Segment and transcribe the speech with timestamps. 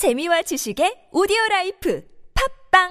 [0.00, 2.02] 재미와 지식의 오디오 라이프
[2.72, 2.88] 팟빵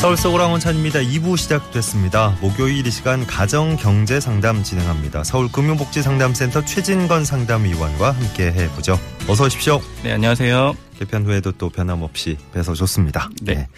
[0.00, 1.00] 서울 속 오랑원찬입니다.
[1.00, 2.38] 2부 시작됐습니다.
[2.40, 5.24] 목요일 이 시간 가정경제 상담 진행합니다.
[5.24, 8.96] 서울 금융복지상담센터 최진건 상담위원과 함께 해보죠.
[9.28, 9.80] 어서 오십시오.
[10.04, 10.83] 네, 안녕하세요.
[10.98, 13.30] 개편 후에도 또 변함없이 뵈서 좋습니다.
[13.42, 13.68] 네.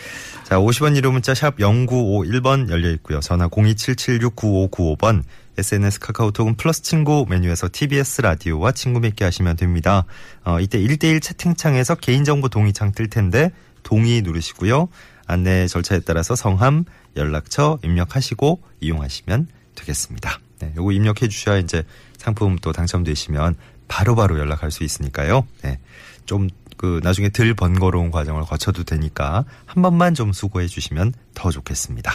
[0.44, 3.20] 자, 50원 유료 문자 샵 0951번 열려 있고요.
[3.20, 5.22] 전화 027769595번,
[5.58, 10.04] SNS 카카오톡은 플러스 친구 메뉴에서 TBS 라디오와 친구 맺게 하시면 됩니다.
[10.44, 13.50] 어, 이때 1대1 채팅창에서 개인정보 동의창 뜰 텐데
[13.82, 14.88] 동의 누르시고요.
[15.26, 16.84] 안내 절차에 따라서 성함,
[17.16, 20.40] 연락처 입력하시고 이용하시면 되겠습니다.
[20.60, 21.82] 네, 요거 입력해 주셔야 이제
[22.18, 23.56] 상품 또 당첨되시면
[23.88, 25.46] 바로바로 연락할 수 있으니까요.
[25.62, 25.78] 네.
[26.24, 32.12] 좀 그 나중에 덜 번거로운 과정을 거쳐도 되니까 한 번만 좀 수고해 주시면 더 좋겠습니다.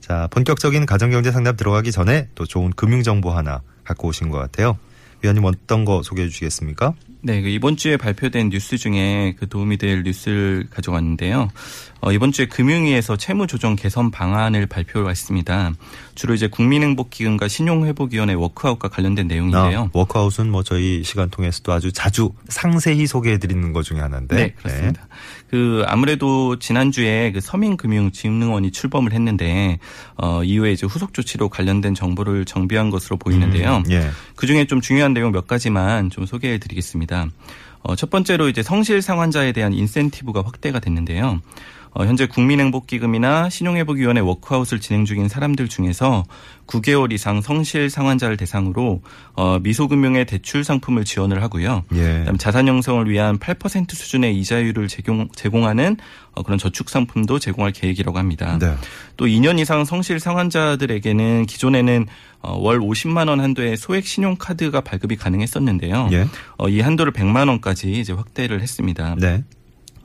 [0.00, 4.76] 자, 본격적인 가정경제 상담 들어가기 전에 또 좋은 금융정보 하나 갖고 오신 것 같아요.
[5.22, 6.94] 위원님 어떤 거 소개해 주시겠습니까?
[7.24, 11.50] 네, 그 이번 주에 발표된 뉴스 중에 그 도움이 될 뉴스를 가져왔는데요.
[12.00, 15.72] 어, 이번 주에 금융위에서 채무조정 개선 방안을 발표했습니다.
[16.14, 19.80] 주로 이제 국민행복기금과 신용회복위원회 워크아웃과 관련된 내용인데요.
[19.80, 24.36] 아, 워크아웃은 뭐 저희 시간 통해서도 아주 자주 상세히 소개해 드리는 것 중에 하나인데.
[24.36, 25.02] 네, 그렇습니다.
[25.02, 25.08] 네.
[25.50, 29.78] 그 아무래도 지난주에 그 서민금융진흥원이 출범을 했는데
[30.16, 33.82] 어, 이후에 이제 후속 조치로 관련된 정보를 정비한 것으로 보이는데요.
[33.86, 34.08] 음, 예.
[34.34, 37.26] 그 중에 좀 중요한 내용 몇 가지만 좀 소개해 드리겠습니다.
[37.82, 41.40] 어, 첫 번째로 이제 성실 상환자에 대한 인센티브가 확대가 됐는데요.
[41.94, 46.24] 어, 현재 국민행복기금이나 신용회복위원회 워크아웃을 진행 중인 사람들 중에서
[46.66, 49.02] 9개월 이상 성실 상환자를 대상으로
[49.34, 51.84] 어, 미소금융의 대출 상품을 지원을 하고요.
[51.94, 52.20] 예.
[52.20, 55.98] 그다음 자산 형성을 위한 8% 수준의 이자율을 제공, 제공하는
[56.34, 58.58] 어, 그런 저축 상품도 제공할 계획이라고 합니다.
[58.58, 58.74] 네.
[59.18, 62.06] 또 2년 이상 성실 상환자들에게는 기존에는
[62.40, 66.08] 어, 월 50만 원 한도의 소액 신용카드가 발급이 가능했었는데요.
[66.12, 66.26] 예.
[66.56, 69.14] 어, 이 한도를 100만 원까지 이제 확대를 했습니다.
[69.18, 69.44] 네.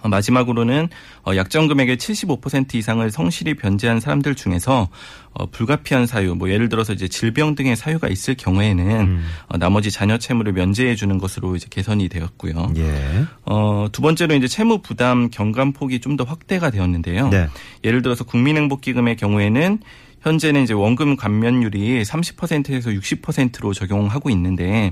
[0.02, 0.90] 어, 마지막으로는
[1.26, 4.90] 어, 약정 금액의 75% 이상을 성실히 변제한 사람들 중에서
[5.34, 9.26] 어, 불가피한 사유, 뭐 예를 들어서 이제 질병 등의 사유가 있을 경우에는 음.
[9.60, 12.74] 나머지 자녀 채무를 면제해 주는 것으로 이제 개선이 되었고요.
[12.78, 13.26] 예.
[13.46, 17.30] 어, 두 번째로 이제 채무 부담 경감 폭이 좀 더 확대가 되었는데요.
[17.30, 17.48] 네.
[17.84, 19.80] 예를 들어서 국민행복기금의 경우에는
[20.28, 24.92] 현재는 이제 원금 감면율이 30%에서 60%로 적용하고 있는데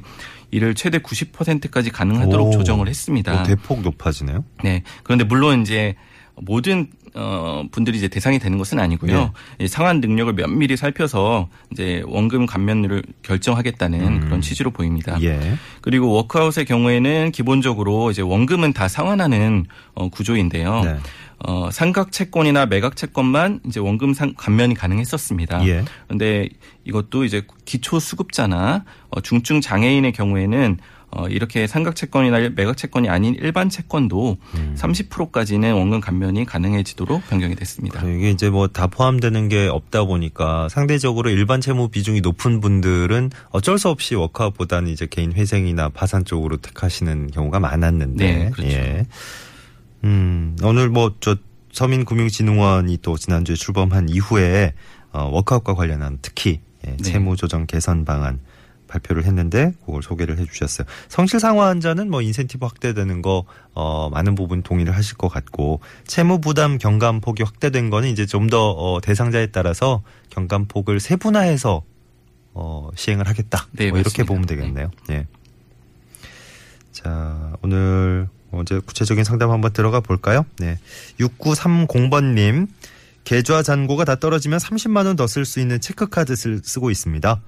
[0.51, 3.43] 이를 최대 90%까지 가능하도록 오, 조정을 했습니다.
[3.43, 4.45] 대폭 높아지네요.
[4.63, 4.83] 네.
[5.03, 5.95] 그런데 물론 이제
[6.41, 9.31] 모든 어 분들이 이제 대상이 되는 것은 아니고요.
[9.57, 9.67] 네.
[9.67, 14.19] 상환 능력을 면밀히 살펴서 이제 원금 감면율을 결정하겠다는 음.
[14.19, 15.17] 그런 취지로 보입니다.
[15.21, 15.57] 예.
[15.81, 20.83] 그리고 워크아웃의 경우에는 기본적으로 이제 원금은 다 상환하는 어 구조인데요.
[20.83, 20.97] 네.
[21.39, 25.67] 어, 상각 채권이나 매각 채권만 이제 원금 상, 감면이 가능했었습니다.
[25.67, 25.83] 예.
[26.07, 26.49] 그런데
[26.85, 30.77] 이것도 이제 기초 수급자나 어, 중증 장애인의 경우에는
[31.15, 34.75] 어, 이렇게 상각 채권이나 매각 채권이 아닌 일반 채권도 음.
[34.77, 38.01] 30%까지는 원금 감면이 가능해지도록 변경이 됐습니다.
[38.03, 43.79] 이게 이제 뭐 다 포함되는 게 없다 보니까 상대적으로 일반 채무 비중이 높은 분들은 어쩔
[43.79, 48.25] 수 없이 워크아웃보다는 이제 개인 회생이나 파산 쪽으로 택하시는 경우가 많았는데.
[48.25, 48.71] 네, 그렇죠.
[48.71, 49.05] 예.
[50.03, 51.37] 음, 오늘 뭐저
[51.71, 54.73] 서민금융진흥원이 또 지난주에 출범한 이후에
[55.11, 56.97] 어, 워크아웃과 관련한 특히 예, 네.
[56.97, 58.39] 채무조정 개선 방안
[58.95, 60.87] 발표를 했는데 그걸 소개를 해 주셨어요.
[61.09, 66.77] 성실 상환자는 뭐 인센티브 확대되는 거 어, 많은 부분 동의를 하실 것 같고 채무 부담
[66.77, 71.83] 경감 폭이 확대된 거는 이제 좀 더 어, 대상자에 따라서 경감 폭을 세분화해서
[72.53, 73.67] 어, 시행을 하겠다.
[73.71, 74.91] 네, 뭐 이렇게 보면 되겠네요.
[75.09, 75.15] 네.
[75.15, 75.27] 예.
[76.91, 78.29] 자, 오늘
[78.61, 80.45] 이제 구체적인 상담 한번 들어가 볼까요?
[80.59, 80.77] 네.
[81.19, 82.67] 6930번님.
[83.25, 87.41] 계좌 잔고가 다 떨어지면 30만 원 더 쓸 수 있는 체크카드 를 쓰고 있습니다.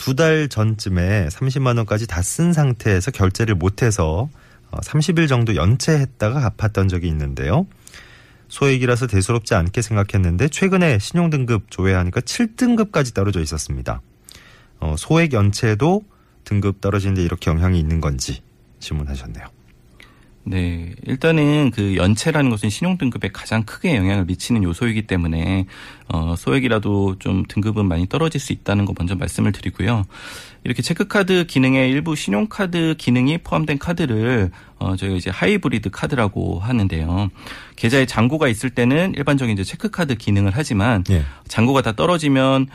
[0.00, 4.28] 두 달 전쯤에 30만 원까지 다 쓴 상태에서 결제를 못해서
[4.72, 7.66] 30일 어, 정도 연체했다가 갚았던 적이 있는데요.
[8.48, 14.00] 소액이라서 대수롭지 않게 생각했는데 최근에 신용등급 조회하니까 7등급까지 떨어져 있었습니다.
[14.80, 16.02] 어, 소액 연체도
[16.44, 18.42] 등급 떨어지는데 이렇게 영향이 있는 건지
[18.80, 19.46] 질문하셨네요.
[20.44, 20.94] 네.
[21.06, 25.66] 일단은 그 연체라는 것은 신용등급에 가장 크게 영향을 미치는 요소이기 때문에,
[26.08, 30.06] 어, 소액이라도 좀 등급은 많이 떨어질 수 있다는 거 먼저 말씀을 드리고요.
[30.64, 37.30] 이렇게 체크카드 기능에 일부 신용카드 기능이 포함된 카드를 어 저희가 이제 하이브리드 카드라고 하는데요.
[37.76, 41.22] 계좌에 잔고가 있을 때는 일반적인 이제 체크카드 기능을 하지만 네.
[41.48, 42.66] 잔고가 다 떨어지면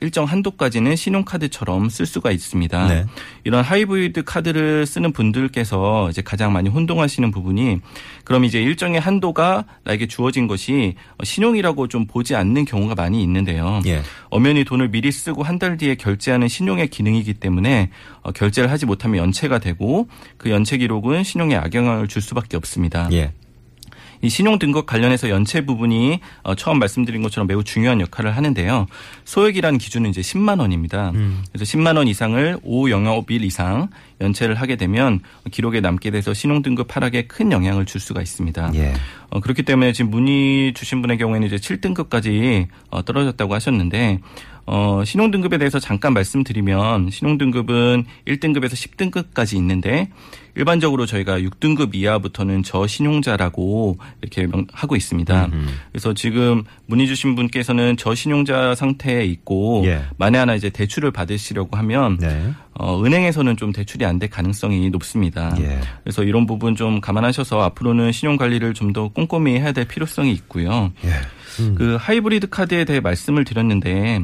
[0.00, 2.88] 일정 한도까지는 신용카드처럼 쓸 수가 있습니다.
[2.88, 3.04] 네.
[3.44, 7.78] 이런 하이브리드 카드를 쓰는 분들께서 이제 가장 많이 혼동하시 하시는 부분이
[8.24, 13.80] 그럼 이제 일정의 한도가 나에게 주어진 것이 신용이라고 좀 보지 않는 경우가 많이 있는데요.
[13.86, 14.02] 예.
[14.30, 17.90] 엄연히 돈을 미리 쓰고 한 달 뒤에 결제하는 신용의 기능이기 때문에
[18.22, 23.08] 어, 결제를 하지 못하면 연체가 되고 그 연체 기록은 신용에 악영향을 줄 수밖에 없습니다.
[23.12, 23.30] 예.
[24.22, 28.86] 이 신용 등급 관련해서 연체 부분이 어, 처음 말씀드린 것처럼 매우 중요한 역할을 하는데요.
[29.24, 31.10] 소액이라는 기준은 이제 10만 원입니다.
[31.14, 31.44] 음.
[31.52, 33.88] 그래서 10만 원 이상을 5 영업일 이상
[34.20, 35.20] 연체를 하게 되면
[35.50, 38.72] 기록에 남게 돼서 신용 등급 하락에 큰 영향을 줄 수가 있습니다.
[38.74, 38.94] 예.
[39.30, 44.20] 어, 그렇기 때문에 지금 문의 주신 분의 경우에는 이제 7등급까지 어, 떨어졌다고 하셨는데
[44.66, 50.08] 어, 신용등급에 대해서 잠깐 말씀드리면 신용등급은 1등급에서 10등급까지 있는데
[50.56, 55.46] 일반적으로 저희가 6등급 이하부터는 저신용자라고 이렇게 하고 있습니다.
[55.46, 55.66] 음흠.
[55.92, 60.02] 그래서 지금 문의 주신 분께서는 저신용자 상태에 있고 예.
[60.16, 62.52] 만에 하나 이제 대출을 받으시려고 하면 네.
[62.74, 65.54] 어, 은행에서는 좀 대출이 안 될 가능성이 높습니다.
[65.58, 65.80] 예.
[66.04, 70.92] 그래서 이런 부분 좀 감안하셔서 앞으로는 신용 관리를 좀 더 꼼꼼히 해야 될 필요성이 있고요.
[71.04, 71.10] 예.
[71.60, 71.74] 음.
[71.76, 74.20] 그 하이브리드 카드에 대해 말씀을 드렸는데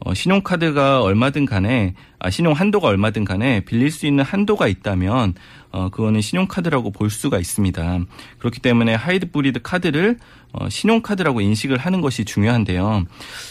[0.00, 5.34] 어, 신용카드가 얼마든 간에 아, 신용 한도가 얼마든 간에 빌릴 수 있는 한도가 있다면
[5.72, 8.00] 어, 그거는 신용카드라고 볼 수가 있습니다.
[8.38, 10.18] 그렇기 때문에 하이브리드 카드를
[10.52, 13.06] 어, 신용카드라고 인식을 하는 것이 중요한데요.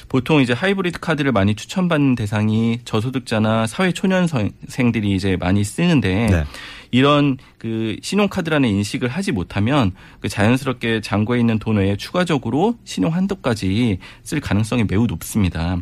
[0.09, 6.43] 보통 이제 하이브리드 카드를 많이 추천받는 대상이 저소득자나 사회초년생들이 이제 많이 쓰는데 네.
[6.91, 13.99] 이런 그 신용카드라는 인식을 하지 못하면 그 자연스럽게 잔고에 있는 돈 외에 추가적으로 신용 한도까지
[14.23, 15.77] 쓸 가능성이 매우 높습니다.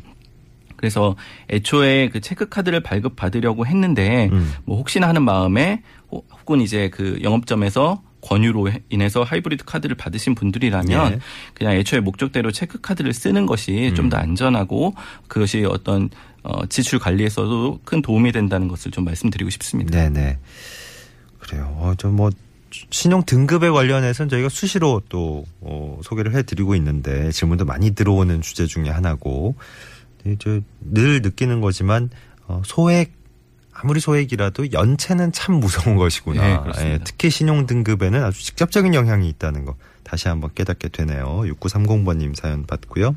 [0.77, 1.15] 그래서
[1.49, 4.53] 애초에 그 체크카드를 발급받으려고 했는데 음.
[4.63, 11.19] 뭐 혹시나 하는 마음에 혹은 이제 그 영업점에서 권유로 인해서 하이브리드 카드를 받으신 분들이라면 예.
[11.53, 13.95] 그냥 애초에 목적대로 체크 카드를 쓰는 것이 음.
[13.95, 14.95] 좀더 안전하고
[15.27, 16.09] 그것이 어떤
[16.43, 19.91] 어 지출 관리에서도 큰 도움이 된다는 것을 좀 말씀드리고 싶습니다.
[19.91, 20.39] 네네.
[21.39, 21.75] 그래요.
[21.79, 22.31] 어, 좀뭐
[22.91, 28.89] 신용 등급에 관련해서는 저희가 수시로 또 어, 소개를 해드리고 있는데 질문도 많이 들어오는 주제 중에
[28.89, 29.55] 하나고
[30.81, 32.09] 늘 느끼는 거지만
[32.47, 33.13] 어, 소액
[33.71, 36.63] 아무리 소액이라도 연체는 참 무서운 것이구나.
[36.73, 41.41] 네, 예, 특히 신용 등급에는 아주 직접적인 영향이 있다는 거 다시 한번 깨닫게 되네요.
[41.41, 43.15] 6930번님 사연 받고요.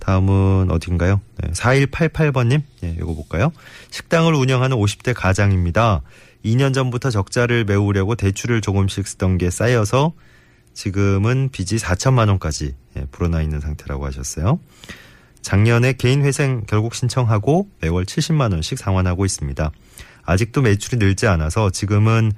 [0.00, 1.20] 다음은 어딘가요?
[1.36, 3.52] 네, 4188번님, 예, 이거 볼까요?
[3.90, 6.00] 식당을 운영하는 50대 가장입니다.
[6.44, 10.14] 2년 전부터 적자를 메우려고 대출을 조금씩 쓰던 게 쌓여서
[10.72, 14.58] 지금은 빚이 4천만 원까지 예, 불어나 있는 상태라고 하셨어요.
[15.42, 19.70] 작년에 개인 회생 결국 신청하고 매월 70만 원씩 상환하고 있습니다.
[20.24, 22.32] 아직도 매출이 늘지 않아서 지금은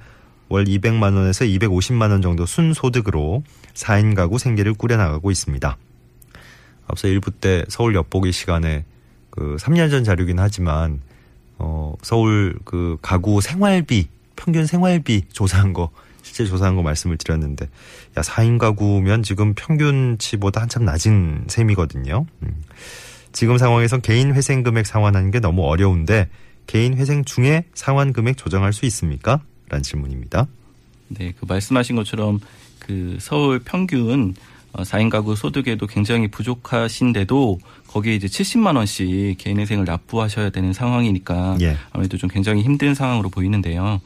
[0.49, 5.77] 월 200만 원에서 250만 원 정도 순소득으로 4인 가구 생계를 꾸려나가고 있습니다.
[6.87, 8.85] 앞서 일부 때 서울 엿보기 시간에
[9.29, 11.01] 그 3년 전 자료긴 하지만
[11.57, 15.91] 어 서울 그 가구 생활비 평균 생활비 조사한 거
[16.33, 17.69] 실제 조사한 거 말씀을 드렸는데
[18.17, 22.25] 야 4인 가구면 지금 평균치보다 한참 낮은 셈이거든요.
[22.41, 22.63] 음.
[23.31, 26.27] 지금 상황에선 개인 회생 금액 상환하는 게 너무 어려운데
[26.65, 29.41] 개인 회생 중에 상환 금액 조정할 수 있습니까?
[29.69, 30.47] 라는 질문입니다.
[31.09, 32.39] 네, 그 말씀하신 것처럼
[32.79, 34.33] 그 서울 평균
[34.73, 41.77] 4인 어, 가구 소득에도 굉장히 부족하신데도 거기에 이제 70만 원씩 개인회생을 납부하셔야 되는 상황이니까 예.
[41.91, 44.01] 아무래도 좀 굉장히 힘든 상황으로 보이는데요.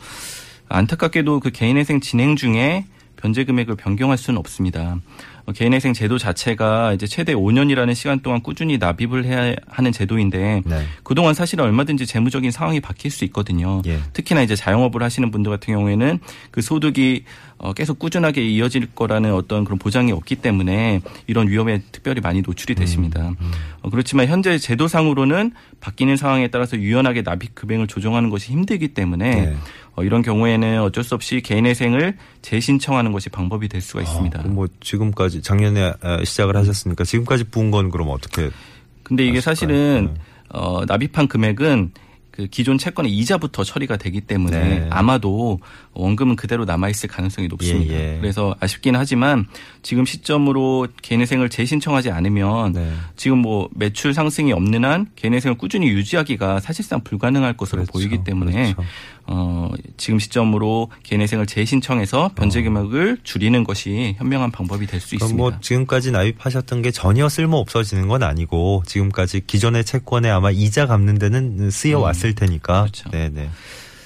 [0.69, 2.85] 안타깝게도 그 개인회생 진행 중에
[3.17, 4.99] 변제 금액을 변경할 수는 없습니다.
[5.45, 10.83] 어, 개인회생 제도 자체가 이제 최대 5년이라는 시간 동안 꾸준히 납입을 해야 하는 제도인데 네.
[11.03, 13.81] 그동안 사실 얼마든지 재무적인 상황이 바뀔 수 있거든요.
[13.85, 13.99] 예.
[14.13, 16.19] 특히나 이제 자영업을 하시는 분들 같은 경우에는
[16.51, 17.23] 그 소득이
[17.59, 22.75] 어, 계속 꾸준하게 이어질 거라는 어떤 그런 보장이 없기 때문에 이런 위험에 특별히 많이 노출이
[22.75, 23.29] 음, 되십니다.
[23.29, 23.89] 음, 음.
[23.89, 29.57] 그렇지만 현재 제도상으로는 바뀌는 상황에 따라서 유연하게 납입 금액을 조정하는 것이 힘들기 때문에 네.
[29.95, 34.39] 어, 이런 경우에는 어쩔 수 없이 개인회생을 재신청하는 것이 방법이 될 수가 있습니다.
[34.39, 38.51] 아, 뭐 지금까지 작년에 아, 시작을 하셨으니까 지금까지 부은 건 그럼 어떻게?
[39.01, 39.55] 근데 이게 하실까요?
[39.55, 40.19] 사실은 네.
[40.49, 41.91] 어, 납입한 금액은
[42.37, 44.87] 그 기존 채권의 이자부터 처리가 되기 때문에 네.
[44.91, 45.59] 아마도
[45.93, 47.95] 원금은 그대로 남아 있을 가능성이 높습니다.
[47.95, 48.17] 예, 예.
[48.21, 49.47] 그래서 아쉽긴 하지만
[49.81, 52.93] 지금 시점으로 개인회생을 재신청하지 않으면 네.
[53.15, 57.91] 지금 뭐 매출 상승이 없는 한 개인회생을 꾸준히 유지하기가 사실상 불가능할 것으로 그렇죠.
[57.93, 58.83] 보이기 때문에 그렇죠.
[59.29, 63.23] 어, 지금 시점으로 개인회생을 재신청해서 변제 금액을 어.
[63.23, 65.37] 줄이는 것이 현명한 방법이 될 수 있습니다.
[65.37, 71.19] 뭐 지금까지 납입하셨던 게 전혀 쓸모 없어지는 건 아니고 지금까지 기존의 채권에 아마 이자 갚는
[71.19, 72.81] 데는 쓰여 왔을 음, 테니까.
[72.83, 73.09] 그렇죠.
[73.11, 73.49] 네네.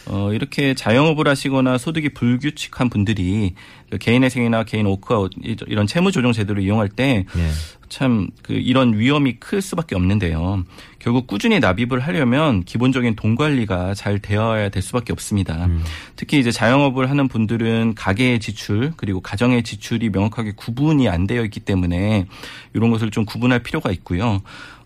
[0.08, 5.32] 어, 이렇게 자영업을 하시거나 소득이 불규칙한 분들이 그 개인회생이나 개인 오크아웃
[5.68, 7.52] 이런 채무 조정 제도를 이용할 때 예.
[7.92, 10.64] 참그 이런 위험이 클 수밖에 없는데요.
[10.98, 15.66] 결국 꾸준히 납입을 하려면 기본적인 돈 관리가 잘 되어야 될 수밖에 없습니다.
[15.66, 15.84] 음.
[16.16, 21.60] 특히 이제 자영업을 하는 분들은 가계의 지출 그리고 가정의 지출이 명확하게 구분이 안 되어 있기
[21.60, 22.28] 때문에
[22.74, 24.42] 이런 것을 좀 구분할 필요가 있고요.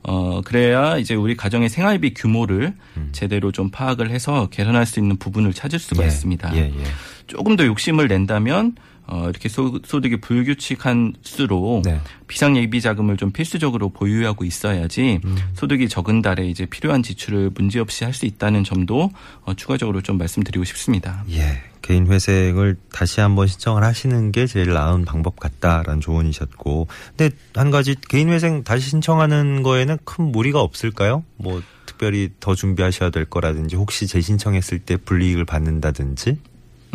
[0.07, 3.09] 어 그래야 이제 우리 가정의 생활비 규모를 음.
[3.11, 6.07] 제대로 좀 파악을 해서 개선할 수 있는 부분을 찾을 수가 예.
[6.07, 6.55] 있습니다.
[6.55, 6.83] 예, 예.
[7.27, 8.75] 조금 더 욕심을 낸다면
[9.07, 11.99] 어, 이렇게 소, 득이 불규칙한 수로 네.
[12.27, 15.37] 비상 예비 자금을 좀 필수적으로 보유하고 있어야지 음.
[15.53, 19.11] 소득이 적은 달에 이제 필요한 지출을 문제없이 할 수 있다는 점도
[19.43, 21.23] 어, 추가적으로 좀 말씀드리고 싶습니다.
[21.31, 21.61] 예.
[21.81, 26.87] 개인 회생을 다시 한번 신청을 하시는 게 제일 나은 방법 같다라는 조언이셨고.
[27.15, 31.23] 근데 한 가지 개인 회생 다시 신청하는 거에는 큰 무리가 없을까요?
[31.35, 36.37] 뭐 특별히 더 준비하셔야 될 거라든지 혹시 재신청했을 때 불이익을 받는다든지?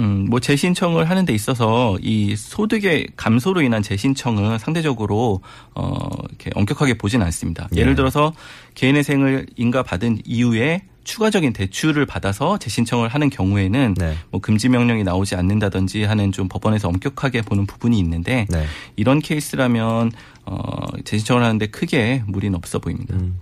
[0.00, 5.42] 음, 뭐 재신청을 하는 데 있어서 이 소득의 감소로 인한 재신청은 상대적으로
[5.74, 7.68] 어 이렇게 엄격하게 보진 않습니다.
[7.76, 7.84] 예.
[7.84, 8.32] 를 들어서
[8.74, 14.16] 개인회생을 인가받은 이후에 추가적인 대출을 받아서 재신청을 하는 경우에는 네.
[14.30, 18.66] 뭐 금지 명령이 나오지 않는다든지 하는 좀 법원에서 엄격하게 보는 부분이 있는데 네.
[18.96, 20.12] 이런 케이스라면
[20.46, 23.16] 어 재신청을 하는데 크게 무리는 없어 보입니다.
[23.16, 23.38] 음.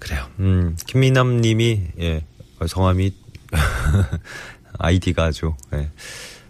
[0.00, 0.26] 그래요.
[0.40, 2.24] 음, 김미남 님이 예.
[2.66, 3.12] 성함이
[4.78, 5.90] 아이디가 아주 예.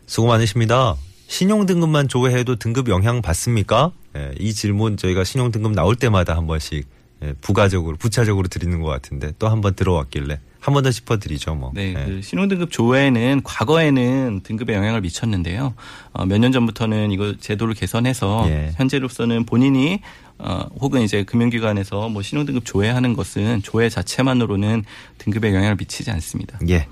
[0.06, 0.96] 수고 많으십니다.
[1.28, 3.92] 신용등급만 조회해도 등급 영향 받습니까?
[4.16, 6.86] 예, 이 질문 저희가 신용등급 나올 때마다 한 번씩
[7.22, 11.72] 예, 부가적으로 부차적으로 드리는 것 같은데 또 한 번 들어왔길래 한 번 더 짚어드리죠 뭐.
[11.74, 12.04] 네, 예.
[12.04, 15.74] 그 신용등급 조회는 과거에는 등급에 영향을 미쳤는데요.
[16.12, 18.72] 어, 몇 년 전부터는 이거 제도를 개선해서 예.
[18.76, 20.00] 현재로서는 본인이
[20.38, 24.84] 어, 혹은 이제 금융기관에서 뭐 신용등급 조회하는 것은 조회 자체만으로는
[25.18, 26.58] 등급에 영향을 미치지 않습니다.
[26.68, 26.86] 예.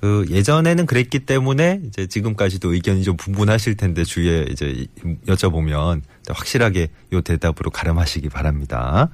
[0.00, 4.86] 그 예전에는 그랬기 때문에 이제 지금까지도 의견이 좀 분분하실 텐데 주위에 이제
[5.26, 9.10] 여쭤보면 확실하게 요 대답으로 가름하시기 바랍니다.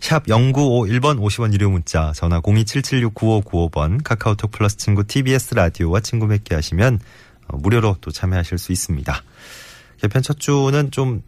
[0.00, 6.98] 샵 0951번 50원 유료 문자 전화 027769595번 카카오톡 플러스 친구 TBS 라디오와 친구 맺기 하시면
[7.48, 9.22] 어, 무료로 또 참여하실 수 있습니다.
[10.00, 11.22] 개편 첫 주는 좀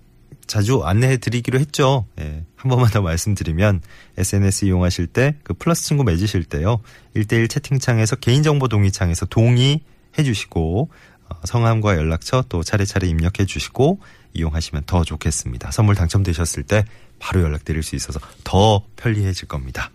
[0.46, 2.06] 자주 안내해 드리기로 했죠.
[2.20, 2.44] 예.
[2.64, 3.82] 한 번만 더 말씀드리면
[4.16, 6.80] SNS 이용하실 때 그 플러스 친구 맺으실 때요.
[7.14, 9.80] 1대1 채팅창에서 개인정보 동의창에서 동의해
[10.24, 10.88] 주시고
[11.28, 14.00] 어, 성함과 연락처 또 차례차례 입력해 주시고
[14.32, 15.70] 이용하시면 더 좋겠습니다.
[15.72, 16.86] 선물 당첨되셨을 때
[17.18, 19.90] 바로 연락드릴 수 있어서 더 편리해질 겁니다.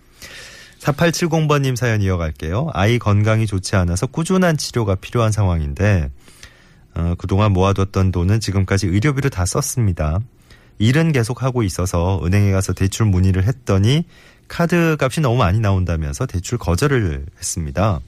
[0.80, 2.70] 4870번님 사연 이어갈게요.
[2.74, 6.12] 아이 건강이 좋지 않아서 꾸준한 치료가 필요한 상황인데
[6.94, 10.20] 어, 그동안 모아뒀던 돈은 지금까지 의료비로 다 썼습니다.
[10.80, 14.06] 일은 계속 하고 있어서 은행에 가서 대출 문의를 했더니
[14.48, 18.00] 카드 값이 너무 많이 나온다면서 대출 거절을 했습니다.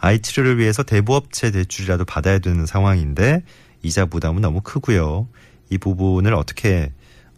[0.00, 3.42] 아이 치료를 위해서 대부업체 대출이라도 받아야 되는 상황인데
[3.82, 5.28] 이자 부담은 너무 크고요.
[5.70, 6.92] 이 부분을 어떻게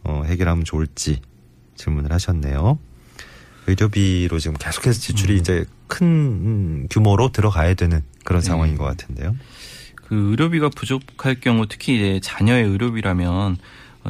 [0.04, 1.20] 어, 해결하면 좋을지
[1.76, 2.78] 질문을 하셨네요.
[3.66, 5.38] 의료비로 지금 계속해서 지출이 음.
[5.38, 8.46] 이제 큰 규모로 들어가야 되는 그런 네.
[8.46, 9.34] 상황인 것 같은데요.
[9.94, 13.58] 그 의료비가 부족할 경우 특히 이제 자녀의 의료비라면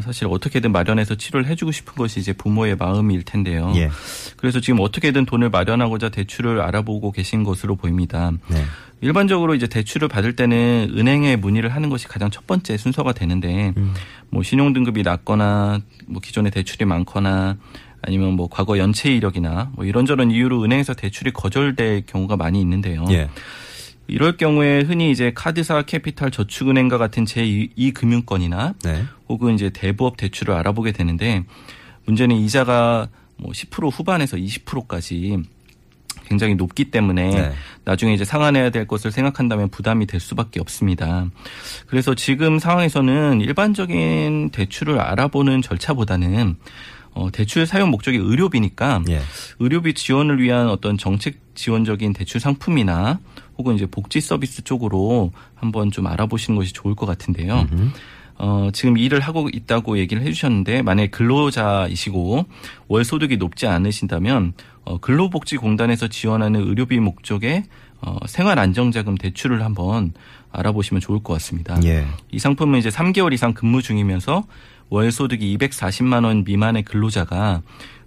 [0.00, 3.72] 사실 어떻게든 마련해서 치료를 해주고 싶은 것이 이제 부모의 마음일 텐데요.
[3.74, 3.90] 예.
[4.36, 8.30] 그래서 지금 어떻게든 돈을 마련하고자 대출을 알아보고 계신 것으로 보입니다.
[8.48, 8.62] 네.
[9.00, 13.94] 일반적으로 이제 대출을 받을 때는 은행에 문의를 하는 것이 가장 첫 번째 순서가 되는데 음.
[14.28, 17.56] 뭐 신용 등급이 낮거나 뭐 기존에 대출이 많거나
[18.02, 23.04] 아니면 뭐 과거 연체 이력이나 뭐 이런저런 이유로 은행에서 대출이 거절될 경우가 많이 있는데요.
[23.10, 23.28] 예.
[24.10, 29.04] 이럴 경우에 흔히 이제 카드사, 캐피탈, 저축은행과 같은 제2 금융권이나 네.
[29.28, 31.44] 혹은 이제 대부업 대출을 알아보게 되는데
[32.06, 35.38] 문제는 이자가 뭐 10% 후반에서 20%까지
[36.24, 37.52] 굉장히 높기 때문에 네.
[37.84, 41.26] 나중에 이제 상환해야 될 것을 생각한다면 부담이 될 수밖에 없습니다.
[41.86, 46.56] 그래서 지금 상황에서는 일반적인 대출을 알아보는 절차보다는
[47.12, 49.20] 어, 대출 사용 목적이 의료비니까 예.
[49.58, 53.18] 의료비 지원을 위한 어떤 정책 지원적인 대출 상품이나
[53.58, 57.66] 혹은 이제 복지 서비스 쪽으로 한번 좀 알아보시는 것이 좋을 것 같은데요.
[58.42, 62.46] 어, 지금 일을 하고 있다고 얘기를 해주셨는데 만약에 근로자이시고
[62.88, 67.64] 월 소득이 높지 않으신다면 어, 근로복지공단에서 지원하는 의료비 목적의
[68.00, 70.14] 어, 생활안정자금 대출을 한번
[70.52, 71.78] 알아보시면 좋을 것 같습니다.
[71.84, 72.06] 예.
[72.32, 74.44] 이 상품은 이제 3개월 이상 근무 중이면서
[74.90, 77.62] 월 소득이 240만 원 미만의 근로자가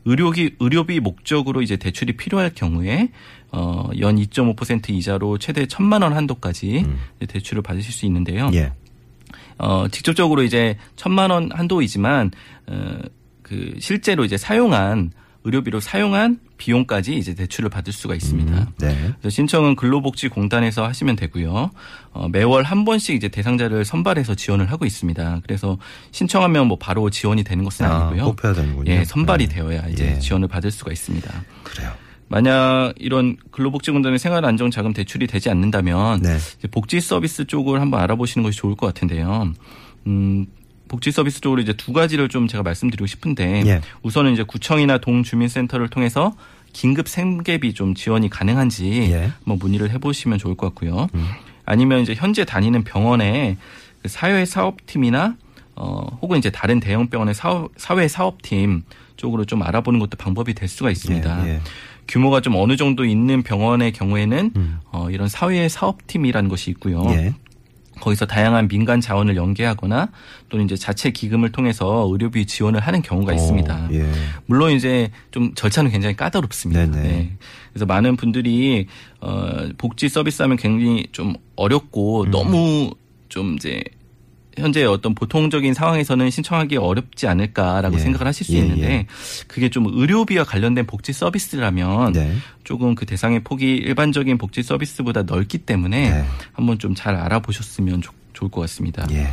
[0.05, 3.09] 의료비 의료비 목적으로 이제 대출이 필요할 경우에
[3.51, 6.99] 어, 연 2.5% 이자로 최대 1천만 원 한도까지 음.
[7.27, 8.49] 대출을 받으실 수 있는데요.
[8.53, 8.73] 예.
[9.57, 12.31] 어, 직접적으로 이제 1천만 원 한도이지만
[12.67, 12.99] 어,
[13.41, 15.11] 그 실제로 이제 사용한
[15.43, 18.53] 의료비로 사용한 비용까지 이제 대출을 받을 수가 있습니다.
[18.53, 18.95] 음, 네.
[19.19, 21.71] 그래서 신청은 근로복지공단에서 하시면 되고요.
[22.13, 25.41] 어, 매월 한 번씩 이제 대상자를 선발해서 지원을 하고 있습니다.
[25.43, 25.77] 그래서
[26.11, 28.23] 신청하면 뭐 바로 지원이 되는 것은 아, 아니고요.
[28.31, 28.91] 뽑혀야 되는군요.
[28.93, 29.55] 예, 선발이 네.
[29.55, 30.19] 되어야 이제 예.
[30.19, 31.43] 지원을 받을 수가 있습니다.
[31.63, 31.91] 그래요.
[32.29, 36.37] 만약 이런 근로복지공단의 생활안정자금 대출이 되지 않는다면 네.
[36.71, 39.51] 복지 서비스 쪽을 한번 알아보시는 것이 좋을 것 같은데요.
[40.07, 40.47] 음,
[40.93, 43.81] 복지 서비스 쪽으로 이제 두 가지를 좀 제가 말씀드리고 싶은데 예.
[44.03, 46.35] 우선은 이제 구청이나 동주민센터를 통해서
[46.71, 49.31] 긴급 생계비 좀 지원이 가능한지 예.
[49.39, 51.09] 한번 문의를 해보시면 좋을 것 같고요.
[51.15, 51.27] 음.
[51.65, 53.57] 아니면 이제 현재 다니는 병원에
[54.03, 55.35] 그 사회 사업팀이나
[55.75, 58.83] 어 혹은 이제 다른 대형 병원의 사업, 사회 사업팀
[59.17, 61.47] 쪽으로 좀 알아보는 것도 방법이 될 수가 있습니다.
[61.47, 61.61] 예, 예.
[62.07, 64.79] 규모가 좀 어느 정도 있는 병원의 경우에는 음.
[64.91, 67.03] 어, 이런 사회 사업팀이라는 것이 있고요.
[67.09, 67.33] 예.
[68.03, 70.09] 거기서 다양한 민간 자원을 연계하거나
[70.49, 73.89] 또는 이제 자체 기금을 통해서 의료비 지원을 하는 경우가 오, 있습니다.
[73.93, 74.11] 예.
[74.45, 76.85] 물론 이제 좀 절차는 굉장히 까다롭습니다.
[76.87, 77.31] 네.
[77.71, 78.87] 그래서 많은 분들이
[79.21, 82.31] 어 복지 서비스 하면 굉장히 좀 어렵고 음.
[82.31, 82.91] 너무
[83.29, 83.81] 좀 이제
[84.57, 87.99] 현재 어떤 보통적인 상황에서는 신청하기 어렵지 않을까라고 예.
[87.99, 89.07] 생각을 하실 수 예, 있는데 예.
[89.47, 92.35] 그게 좀 의료비와 관련된 복지 서비스라면 네.
[92.63, 96.25] 조금 그 대상의 폭이 일반적인 복지 서비스보다 넓기 때문에 네.
[96.51, 99.07] 한번 좀 잘 알아보셨으면 좋, 좋을 것 같습니다.
[99.11, 99.27] 예.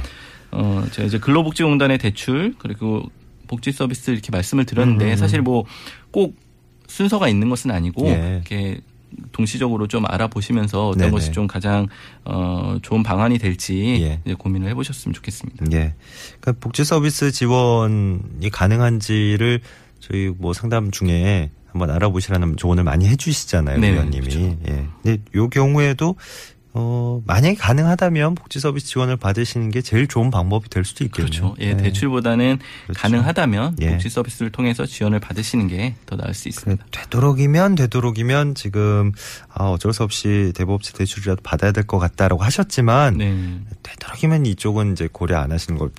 [0.51, 3.03] 어, 제가 이제 근로복지공단의 대출 그리고
[3.47, 5.17] 복지 서비스 이렇게 말씀을 드렸는데 음.
[5.17, 5.65] 사실 뭐
[6.11, 6.37] 꼭
[6.89, 8.35] 순서가 있는 것은 아니고 예.
[8.35, 8.81] 이렇게
[9.33, 11.11] 동시적으로 좀 알아보시면서 어떤 네네.
[11.11, 11.87] 것이 좀 가장
[12.25, 14.21] 어 좋은 방안이 될지 예.
[14.25, 15.67] 이제 고민을 해보셨으면 좋겠습니다.
[15.73, 15.95] 예.
[16.41, 19.61] 그러니까 복지 서비스 지원이 가능한지를
[20.01, 24.27] 저희 뭐 상담 중에 한번 알아보시라는 조언을 많이 해주시잖아요, 네, 위원님이.
[24.27, 24.57] 그렇죠.
[24.69, 24.87] 예.
[25.03, 26.17] 근데 요 경우에도
[26.73, 31.31] 어, 만약에 가능하다면 복지 서비스 지원을 받으시는 게 제일 좋은 방법이 될 수도 있겠네요.
[31.31, 31.57] 그렇죠.
[31.59, 31.83] 예, 네.
[31.83, 33.01] 대출보다는 그렇죠.
[33.01, 33.91] 가능하다면 예.
[33.91, 36.85] 복지 서비스를 통해서 지원을 받으시는 게 더 나을 수 있습니다.
[36.93, 39.13] 되도록이면 되도록이면 지금
[39.53, 43.59] 아, 어쩔 수 없이 대법치 대출이라도 받아야 될 것 같다라고 하셨지만 네.
[43.83, 45.91] 되도록이면 이쪽은 이제 고려 안 하시는 걸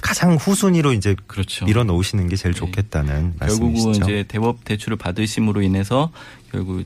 [0.00, 1.66] 가장 후순위로 이제 그렇죠.
[1.66, 2.60] 밀어 놓으시는 게 제일 네.
[2.60, 3.90] 좋겠다는 말씀이시죠.
[3.90, 6.10] 결국은 이제 대법 대출을 받으심으로 인해서
[6.54, 6.84] 결국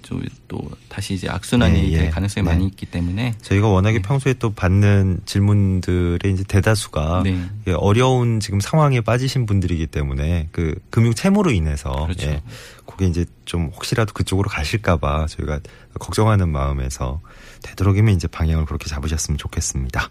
[0.48, 1.98] 또 다시 이제 악순환이 예, 예.
[1.98, 2.50] 될 가능성이 네.
[2.50, 4.02] 많이 있기 때문에 저희가 워낙에 네.
[4.02, 7.44] 평소에 또 받는 질문들의 이제 대다수가 네.
[7.75, 12.28] 어려운 지금 상황에 빠지신 분들이기 때문에 그 금융 채무로 인해서 그렇죠.
[12.28, 12.42] 예.
[12.87, 15.60] 그게 이제 좀 혹시라도 그쪽으로 가실까봐 저희가
[16.00, 17.20] 걱정하는 마음에서
[17.62, 20.09] 되도록이면 이제 방향을 그렇게 잡으셨으면 좋겠습니다.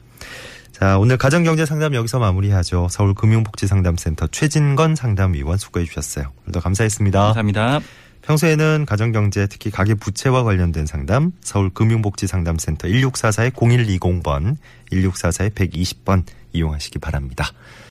[0.71, 2.89] 자, 오늘 가정경제 상담 여기서 마무리하죠.
[2.91, 6.31] 서울금융복지상담센터 최진건 상담위원 수고해 주셨어요.
[6.43, 7.19] 오늘도 감사했습니다.
[7.19, 7.79] 감사합니다.
[8.27, 14.57] 평소에는 가정경제 특히 가계 부채와 관련된 상담 서울금융복지상담센터 1644-0120번
[14.91, 17.45] 1644-120번 이용하시기 바랍니다.